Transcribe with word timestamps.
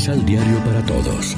Misal 0.00 0.24
Diario 0.24 0.64
para 0.64 0.82
Todos. 0.86 1.36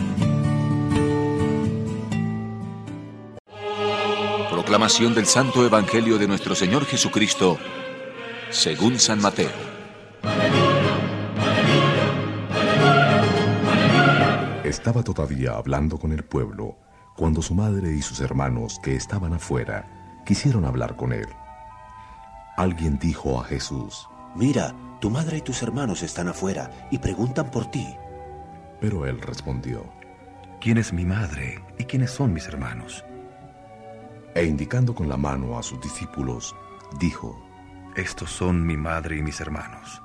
Proclamación 4.53 5.17
del 5.17 5.27
Santo 5.27 5.67
Evangelio 5.67 6.17
de 6.17 6.29
nuestro 6.29 6.55
Señor 6.55 6.85
Jesucristo, 6.85 7.59
según 8.51 9.01
San 9.01 9.21
Mateo. 9.21 9.51
Estaba 14.63 15.03
todavía 15.03 15.55
hablando 15.55 15.99
con 15.99 16.13
el 16.13 16.23
pueblo 16.23 16.79
cuando 17.17 17.43
su 17.43 17.57
madre 17.57 17.93
y 17.97 18.01
sus 18.01 18.21
hermanos 18.21 18.79
que 18.81 18.95
estaban 18.95 19.33
afuera 19.33 20.23
quisieron 20.25 20.65
hablar 20.65 20.95
con 20.95 21.13
él. 21.13 21.27
Alguien 22.57 22.97
dijo 23.01 23.41
a 23.41 23.45
Jesús, 23.45 24.09
Mira, 24.37 24.73
tu 25.01 25.11
madre 25.11 25.39
y 25.39 25.41
tus 25.41 25.65
hermanos 25.65 26.05
están 26.05 26.29
afuera 26.29 26.71
y 26.93 26.99
preguntan 26.99 27.51
por 27.51 27.69
ti. 27.69 27.97
Pero 28.83 29.07
él 29.07 29.21
respondió, 29.21 29.87
¿quién 30.61 30.77
es 30.77 30.93
mi 30.93 31.05
madre 31.05 31.65
y 31.79 31.85
quiénes 31.85 32.11
son 32.11 32.33
mis 32.33 32.49
hermanos? 32.49 33.05
E 34.35 34.45
indicando 34.45 34.93
con 34.93 35.09
la 35.09 35.17
mano 35.17 35.57
a 35.57 35.63
sus 35.63 35.81
discípulos, 35.81 36.57
dijo, 36.99 37.41
Estos 37.95 38.31
son 38.31 38.67
mi 38.67 38.77
madre 38.77 39.19
y 39.19 39.23
mis 39.23 39.41
hermanos. 39.41 40.03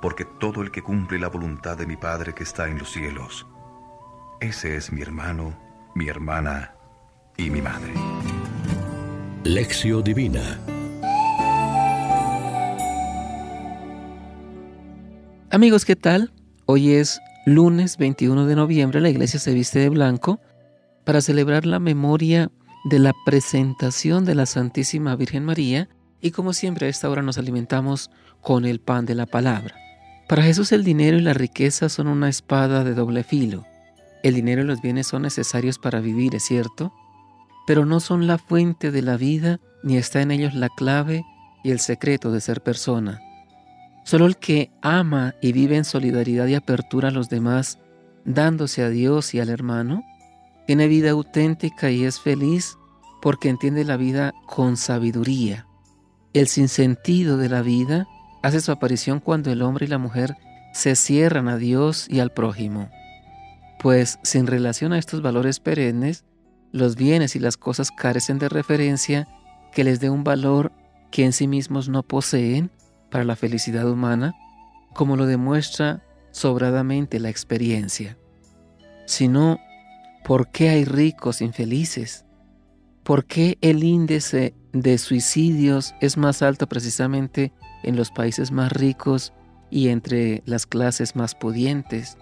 Porque 0.00 0.24
todo 0.24 0.62
el 0.62 0.70
que 0.70 0.80
cumple 0.80 1.18
la 1.18 1.28
voluntad 1.28 1.76
de 1.76 1.86
mi 1.86 1.96
Padre 1.96 2.34
que 2.34 2.44
está 2.44 2.68
en 2.68 2.78
los 2.78 2.92
cielos, 2.92 3.48
ese 4.40 4.76
es 4.76 4.92
mi 4.92 5.02
hermano, 5.02 5.58
mi 5.96 6.06
hermana 6.08 6.76
y 7.36 7.50
mi 7.50 7.62
madre. 7.62 7.94
Lección 9.42 10.04
Divina 10.04 10.60
Amigos, 15.50 15.84
¿qué 15.84 15.96
tal? 15.96 16.32
Hoy 16.66 16.92
es 16.92 17.20
lunes 17.46 17.96
21 17.96 18.44
de 18.46 18.56
noviembre, 18.56 19.00
la 19.00 19.08
iglesia 19.08 19.38
se 19.38 19.54
viste 19.54 19.78
de 19.78 19.88
blanco 19.88 20.40
para 21.04 21.20
celebrar 21.20 21.64
la 21.64 21.78
memoria 21.78 22.50
de 22.90 22.98
la 22.98 23.14
presentación 23.24 24.24
de 24.24 24.34
la 24.34 24.46
Santísima 24.46 25.14
Virgen 25.14 25.44
María 25.44 25.88
y 26.20 26.32
como 26.32 26.52
siempre 26.52 26.86
a 26.86 26.90
esta 26.90 27.08
hora 27.08 27.22
nos 27.22 27.38
alimentamos 27.38 28.10
con 28.42 28.64
el 28.64 28.80
pan 28.80 29.06
de 29.06 29.14
la 29.14 29.26
palabra. 29.26 29.76
Para 30.28 30.42
Jesús 30.42 30.72
el 30.72 30.82
dinero 30.82 31.18
y 31.18 31.20
la 31.20 31.34
riqueza 31.34 31.88
son 31.88 32.08
una 32.08 32.28
espada 32.28 32.82
de 32.82 32.94
doble 32.94 33.22
filo. 33.22 33.64
El 34.24 34.34
dinero 34.34 34.62
y 34.62 34.64
los 34.64 34.82
bienes 34.82 35.06
son 35.06 35.22
necesarios 35.22 35.78
para 35.78 36.00
vivir, 36.00 36.34
es 36.34 36.42
cierto, 36.42 36.92
pero 37.64 37.86
no 37.86 38.00
son 38.00 38.26
la 38.26 38.38
fuente 38.38 38.90
de 38.90 39.02
la 39.02 39.16
vida 39.16 39.60
ni 39.84 39.96
está 39.96 40.20
en 40.20 40.32
ellos 40.32 40.54
la 40.54 40.68
clave 40.68 41.24
y 41.62 41.70
el 41.70 41.78
secreto 41.78 42.32
de 42.32 42.40
ser 42.40 42.60
persona. 42.60 43.20
Solo 44.06 44.26
el 44.26 44.36
que 44.36 44.70
ama 44.82 45.34
y 45.42 45.50
vive 45.50 45.76
en 45.76 45.84
solidaridad 45.84 46.46
y 46.46 46.54
apertura 46.54 47.08
a 47.08 47.10
los 47.10 47.28
demás, 47.28 47.80
dándose 48.24 48.84
a 48.84 48.88
Dios 48.88 49.34
y 49.34 49.40
al 49.40 49.48
hermano, 49.48 50.04
tiene 50.64 50.86
vida 50.86 51.10
auténtica 51.10 51.90
y 51.90 52.04
es 52.04 52.20
feliz 52.20 52.78
porque 53.20 53.48
entiende 53.48 53.82
la 53.82 53.96
vida 53.96 54.32
con 54.46 54.76
sabiduría. 54.76 55.66
El 56.34 56.46
sinsentido 56.46 57.36
de 57.36 57.48
la 57.48 57.62
vida 57.62 58.06
hace 58.44 58.60
su 58.60 58.70
aparición 58.70 59.18
cuando 59.18 59.50
el 59.50 59.60
hombre 59.60 59.86
y 59.86 59.88
la 59.88 59.98
mujer 59.98 60.36
se 60.72 60.94
cierran 60.94 61.48
a 61.48 61.56
Dios 61.56 62.06
y 62.08 62.20
al 62.20 62.30
prójimo. 62.30 62.88
Pues 63.82 64.20
sin 64.22 64.46
relación 64.46 64.92
a 64.92 64.98
estos 65.00 65.20
valores 65.20 65.58
perennes, 65.58 66.24
los 66.70 66.94
bienes 66.94 67.34
y 67.34 67.40
las 67.40 67.56
cosas 67.56 67.90
carecen 67.90 68.38
de 68.38 68.48
referencia 68.48 69.26
que 69.72 69.82
les 69.82 69.98
dé 69.98 70.10
un 70.10 70.22
valor 70.22 70.70
que 71.10 71.24
en 71.24 71.32
sí 71.32 71.48
mismos 71.48 71.88
no 71.88 72.04
poseen 72.04 72.70
para 73.16 73.24
la 73.24 73.34
felicidad 73.34 73.88
humana, 73.88 74.34
como 74.92 75.16
lo 75.16 75.24
demuestra 75.24 76.02
sobradamente 76.32 77.18
la 77.18 77.30
experiencia, 77.30 78.18
sino 79.06 79.58
por 80.22 80.50
qué 80.50 80.68
hay 80.68 80.84
ricos 80.84 81.40
infelices, 81.40 82.26
por 83.04 83.24
qué 83.24 83.56
el 83.62 83.84
índice 83.84 84.54
de 84.74 84.98
suicidios 84.98 85.94
es 86.02 86.18
más 86.18 86.42
alto 86.42 86.68
precisamente 86.68 87.54
en 87.84 87.96
los 87.96 88.10
países 88.10 88.52
más 88.52 88.70
ricos 88.70 89.32
y 89.70 89.88
entre 89.88 90.42
las 90.44 90.66
clases 90.66 91.16
más 91.16 91.34
pudientes, 91.34 92.18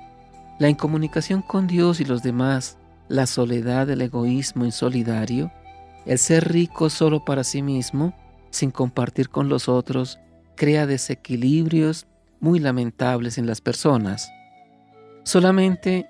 la 0.60 0.68
incomunicación 0.68 1.42
con 1.42 1.66
Dios 1.66 1.98
y 1.98 2.04
los 2.04 2.22
demás, 2.22 2.78
la 3.08 3.26
soledad, 3.26 3.90
el 3.90 4.00
egoísmo 4.00 4.64
insolidario, 4.64 5.50
el 6.06 6.20
ser 6.20 6.52
rico 6.52 6.88
solo 6.88 7.24
para 7.24 7.42
sí 7.42 7.62
mismo, 7.62 8.14
sin 8.50 8.70
compartir 8.70 9.28
con 9.28 9.48
los 9.48 9.68
otros 9.68 10.20
crea 10.56 10.86
desequilibrios 10.86 12.06
muy 12.40 12.58
lamentables 12.58 13.38
en 13.38 13.46
las 13.46 13.60
personas. 13.60 14.30
Solamente 15.24 16.06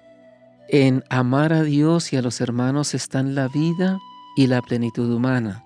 en 0.69 1.05
amar 1.10 1.53
a 1.53 1.62
Dios 1.62 2.12
y 2.12 2.16
a 2.16 2.22
los 2.22 2.41
hermanos 2.41 2.94
están 2.94 3.34
la 3.34 3.49
vida 3.49 3.99
y 4.37 4.47
la 4.47 4.62
plenitud 4.62 5.12
humana. 5.12 5.65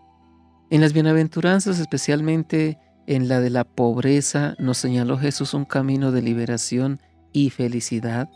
En 0.71 0.81
las 0.81 0.93
bienaventuranzas, 0.93 1.79
especialmente 1.79 2.79
en 3.07 3.29
la 3.29 3.41
de 3.41 3.49
la 3.51 3.65
pobreza, 3.65 4.55
nos 4.59 4.77
señaló 4.77 5.17
Jesús 5.17 5.55
un 5.55 5.65
camino 5.65 6.13
de 6.13 6.21
liberación 6.21 7.01
y 7.33 7.51
felicidad, 7.51 8.29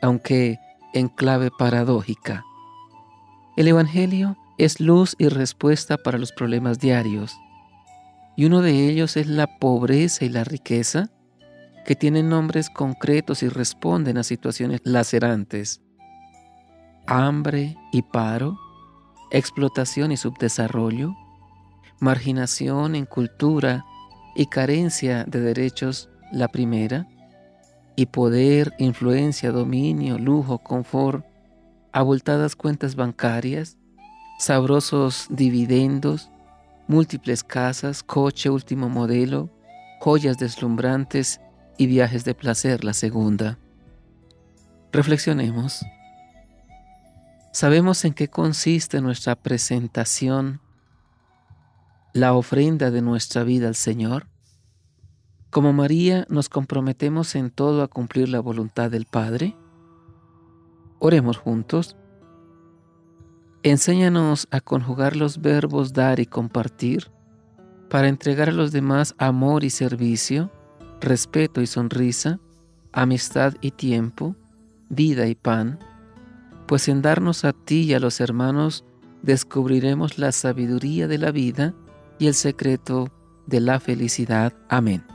aunque 0.00 0.58
en 0.92 1.08
clave 1.08 1.50
paradójica. 1.58 2.44
El 3.56 3.66
Evangelio 3.66 4.36
es 4.58 4.78
luz 4.78 5.16
y 5.18 5.28
respuesta 5.28 5.96
para 5.96 6.18
los 6.18 6.30
problemas 6.30 6.78
diarios 6.78 7.34
y 8.36 8.46
uno 8.46 8.62
de 8.62 8.88
ellos 8.88 9.16
es 9.16 9.26
la 9.26 9.58
pobreza 9.58 10.24
y 10.24 10.28
la 10.28 10.44
riqueza, 10.44 11.10
que 11.84 11.94
tienen 11.94 12.28
nombres 12.28 12.70
concretos 12.70 13.42
y 13.42 13.48
responden 13.48 14.16
a 14.18 14.22
situaciones 14.22 14.80
lacerantes. 14.84 15.82
Hambre 17.06 17.76
y 17.92 18.02
paro, 18.02 18.58
explotación 19.30 20.10
y 20.12 20.16
subdesarrollo, 20.16 21.14
marginación 22.00 22.94
en 22.94 23.04
cultura 23.04 23.84
y 24.34 24.46
carencia 24.46 25.24
de 25.24 25.40
derechos 25.40 26.08
la 26.32 26.48
primera, 26.48 27.06
y 27.96 28.06
poder, 28.06 28.72
influencia, 28.78 29.52
dominio, 29.52 30.18
lujo, 30.18 30.58
confort, 30.58 31.24
abultadas 31.92 32.56
cuentas 32.56 32.96
bancarias, 32.96 33.76
sabrosos 34.38 35.26
dividendos, 35.30 36.30
múltiples 36.86 37.42
casas, 37.42 38.02
coche 38.02 38.50
último 38.50 38.88
modelo, 38.88 39.50
joyas 40.00 40.38
deslumbrantes 40.38 41.40
y 41.78 41.86
viajes 41.86 42.24
de 42.24 42.34
placer 42.34 42.84
la 42.84 42.92
segunda. 42.92 43.58
Reflexionemos. 44.92 45.84
¿Sabemos 47.52 48.04
en 48.04 48.14
qué 48.14 48.28
consiste 48.28 49.00
nuestra 49.00 49.36
presentación, 49.36 50.60
la 52.12 52.34
ofrenda 52.34 52.90
de 52.90 53.00
nuestra 53.00 53.44
vida 53.44 53.68
al 53.68 53.76
Señor? 53.76 54.26
Como 55.50 55.72
María, 55.72 56.26
¿nos 56.28 56.48
comprometemos 56.48 57.36
en 57.36 57.50
todo 57.50 57.82
a 57.82 57.88
cumplir 57.88 58.28
la 58.28 58.40
voluntad 58.40 58.90
del 58.90 59.06
Padre? 59.06 59.56
Oremos 60.98 61.38
juntos. 61.38 61.96
Enséñanos 63.66 64.46
a 64.50 64.60
conjugar 64.60 65.16
los 65.16 65.40
verbos 65.40 65.94
dar 65.94 66.20
y 66.20 66.26
compartir 66.26 67.10
para 67.88 68.08
entregar 68.08 68.50
a 68.50 68.52
los 68.52 68.72
demás 68.72 69.14
amor 69.16 69.64
y 69.64 69.70
servicio, 69.70 70.52
respeto 71.00 71.62
y 71.62 71.66
sonrisa, 71.66 72.40
amistad 72.92 73.54
y 73.62 73.70
tiempo, 73.70 74.36
vida 74.90 75.28
y 75.28 75.34
pan, 75.34 75.78
pues 76.66 76.88
en 76.88 77.00
darnos 77.00 77.46
a 77.46 77.54
ti 77.54 77.84
y 77.84 77.94
a 77.94 78.00
los 78.00 78.20
hermanos 78.20 78.84
descubriremos 79.22 80.18
la 80.18 80.32
sabiduría 80.32 81.08
de 81.08 81.16
la 81.16 81.30
vida 81.30 81.74
y 82.18 82.26
el 82.26 82.34
secreto 82.34 83.10
de 83.46 83.60
la 83.60 83.80
felicidad. 83.80 84.52
Amén. 84.68 85.06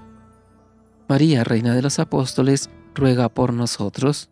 María, 1.07 1.43
Reina 1.43 1.75
de 1.75 1.83
los 1.83 1.99
Apóstoles, 1.99 2.71
ruega 2.95 3.29
por 3.29 3.53
nosotros. 3.53 4.31